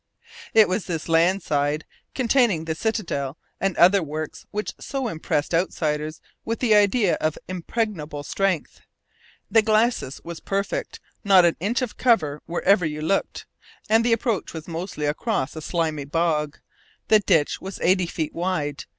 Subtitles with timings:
[0.55, 6.21] It was this land side, containing the citadel and other works, which so impressed outsiders
[6.43, 8.81] with the idea of impregnable strength.
[9.51, 13.45] The glacis was perfect not an inch of cover wherever you looked;
[13.91, 16.57] and the approach was mostly across a slimy bog.
[17.09, 18.85] The ditch was eighty feet wide.